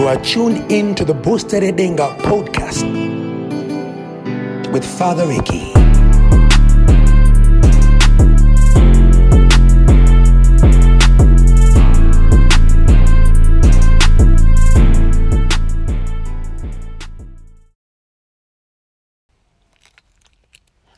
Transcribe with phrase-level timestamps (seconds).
[0.00, 2.88] You are tuned in to the Boosted Edenga podcast
[4.72, 5.74] with Father Ricky.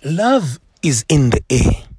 [0.05, 1.92] Love is in the air.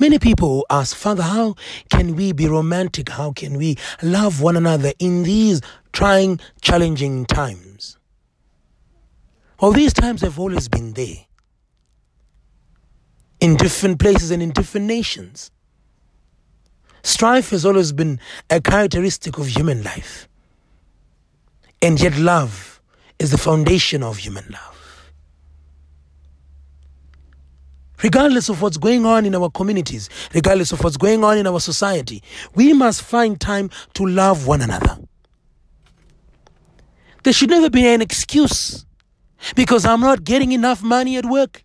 [0.00, 1.56] Many people ask, Father, how
[1.90, 3.10] can we be romantic?
[3.10, 5.60] How can we love one another in these
[5.92, 7.98] trying, challenging times?
[9.60, 11.26] Well, these times have always been there
[13.40, 15.50] in different places and in different nations.
[17.02, 20.28] Strife has always been a characteristic of human life.
[21.82, 22.80] And yet, love
[23.18, 24.79] is the foundation of human love.
[28.02, 31.60] Regardless of what's going on in our communities, regardless of what's going on in our
[31.60, 32.22] society,
[32.54, 34.98] we must find time to love one another.
[37.22, 38.86] There should never be an excuse
[39.54, 41.64] because I'm not getting enough money at work,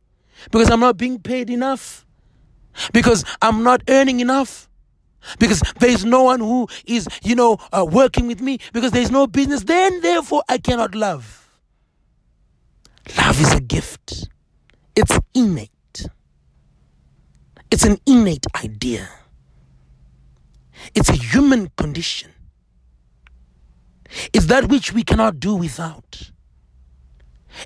[0.52, 2.05] because I'm not being paid enough,
[2.94, 4.70] because I'm not earning enough.
[5.39, 9.25] Because there's no one who is, you know, uh, working with me, because there's no
[9.25, 11.49] business, then therefore I cannot love.
[13.17, 14.30] Love is a gift,
[14.95, 15.72] it's innate.
[17.76, 19.09] It's an innate idea.
[20.94, 22.32] It's a human condition.
[24.32, 26.32] It's that which we cannot do without.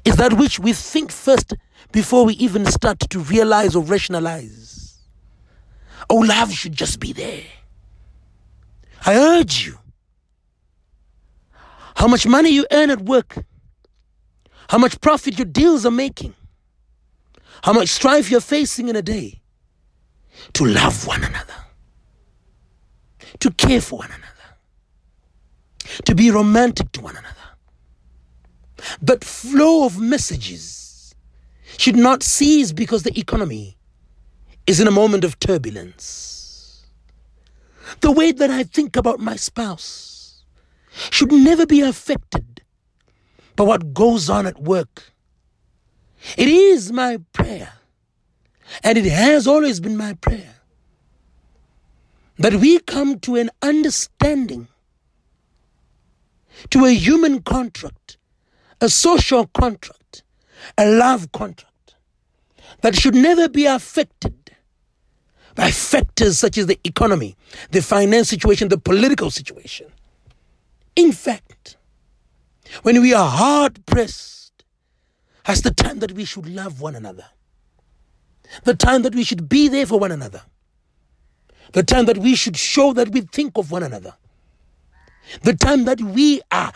[0.03, 1.53] It's that which we think first
[1.91, 4.97] before we even start to realize or rationalize.
[6.09, 7.43] Oh, love should just be there.
[9.05, 9.77] I urge you.
[11.97, 13.45] How much money you earn at work,
[14.69, 16.33] how much profit your deals are making,
[17.61, 19.38] how much strife you're facing in a day,
[20.53, 21.65] to love one another,
[23.39, 24.57] to care for one another,
[26.05, 27.35] to be romantic to one another.
[29.01, 31.15] But flow of messages
[31.77, 33.77] should not cease because the economy
[34.67, 36.85] is in a moment of turbulence.
[38.01, 40.43] The way that I think about my spouse
[41.09, 42.61] should never be affected
[43.55, 45.11] by what goes on at work.
[46.37, 47.73] It is my prayer
[48.83, 50.55] and it has always been my prayer
[52.37, 54.67] that we come to an understanding,
[56.69, 58.17] to a human contract,
[58.79, 60.23] a social contract,
[60.77, 61.95] a love contract
[62.81, 64.33] that should never be affected
[65.55, 67.35] by factors such as the economy,
[67.71, 69.87] the finance situation, the political situation.
[70.95, 71.75] In fact,
[72.83, 74.63] when we are hard pressed,
[75.45, 77.25] that's the time that we should love one another
[78.63, 80.41] the time that we should be there for one another,
[81.73, 84.15] the time that we should show that we think of one another,
[85.43, 86.71] the time that we are,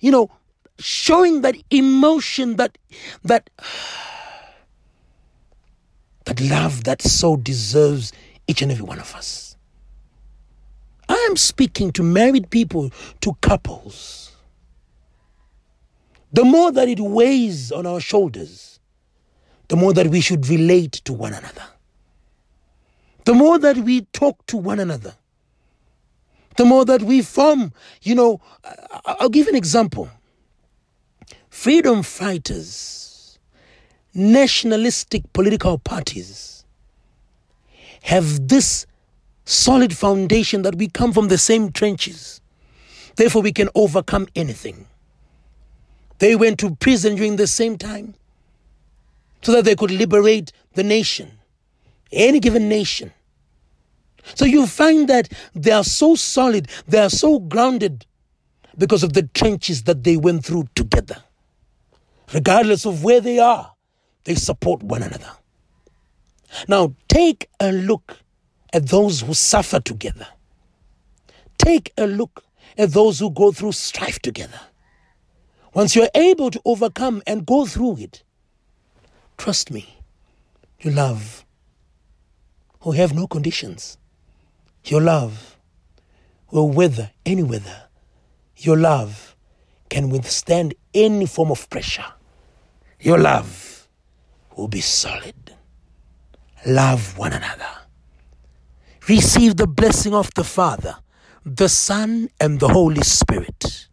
[0.00, 0.30] you know,
[0.78, 2.76] showing that emotion, that
[3.24, 3.50] that
[6.24, 8.12] that love that so deserves
[8.46, 9.56] each and every one of us.
[11.08, 14.32] I am speaking to married people, to couples.
[16.32, 18.71] The more that it weighs on our shoulders,
[19.72, 21.64] the more that we should relate to one another.
[23.24, 25.14] The more that we talk to one another.
[26.58, 27.72] The more that we form,
[28.02, 28.42] you know,
[29.06, 30.10] I'll give an example.
[31.48, 33.38] Freedom fighters,
[34.12, 36.66] nationalistic political parties
[38.02, 38.84] have this
[39.46, 42.42] solid foundation that we come from the same trenches.
[43.16, 44.84] Therefore, we can overcome anything.
[46.18, 48.16] They went to prison during the same time
[49.42, 51.38] so that they could liberate the nation,
[52.10, 53.12] any given nation.
[54.34, 58.06] So you find that they are so solid, they are so grounded
[58.78, 61.22] because of the trenches that they went through together.
[62.32, 63.74] Regardless of where they are,
[64.24, 65.30] they support one another.
[66.68, 68.18] Now, take a look
[68.72, 70.26] at those who suffer together.
[71.58, 72.44] Take a look
[72.78, 74.60] at those who go through strife together.
[75.74, 78.22] Once you're able to overcome and go through it,
[79.42, 79.98] Trust me,
[80.78, 81.44] your love
[82.84, 83.98] will have no conditions.
[84.84, 85.58] Your love
[86.52, 87.88] will weather any weather.
[88.56, 89.34] Your love
[89.88, 92.06] can withstand any form of pressure.
[93.00, 93.88] Your love
[94.56, 95.56] will be solid.
[96.64, 97.88] Love one another.
[99.08, 100.98] Receive the blessing of the Father,
[101.44, 103.88] the Son, and the Holy Spirit.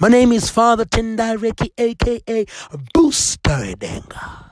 [0.00, 2.46] My name is Father Tendaireki, aka
[2.94, 4.49] Booster Edenga.